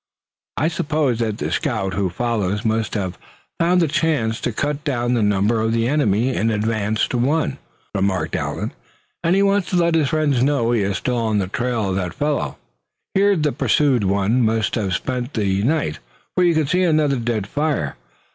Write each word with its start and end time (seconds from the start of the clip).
"I 0.57 0.67
suppose 0.67 1.19
that 1.19 1.37
the 1.37 1.51
scout 1.51 1.93
who 1.93 2.09
follows 2.09 2.65
must 2.65 2.95
have 2.95 3.19
found 3.59 3.83
a 3.83 3.87
chance 3.87 4.41
to 4.41 4.51
cut 4.51 4.83
down 4.83 5.13
the 5.13 5.21
number 5.21 5.61
of 5.61 5.73
the 5.73 5.87
enemy 5.87 6.35
in 6.35 6.49
advance 6.49 7.07
to 7.09 7.19
one," 7.19 7.59
remarked 7.93 8.35
Allan; 8.35 8.71
"and 9.23 9.35
he 9.35 9.43
wants 9.43 9.69
to 9.69 9.75
let 9.75 9.93
his 9.93 10.09
friend 10.09 10.41
know 10.41 10.71
he 10.71 10.81
is 10.81 10.97
still 10.97 11.17
on 11.17 11.37
the 11.37 11.45
trail 11.47 11.91
of 11.91 11.97
that 11.97 12.15
fellow. 12.15 12.57
Here 13.13 13.35
the 13.35 13.51
pursued 13.51 14.03
one 14.03 14.41
must 14.41 14.73
have 14.73 14.95
spent 14.95 15.35
the 15.35 15.61
night, 15.61 15.99
for 16.33 16.43
you 16.43 16.55
can 16.55 16.65
see 16.65 16.81
another 16.81 17.17
dead 17.17 17.45
fire. 17.45 17.95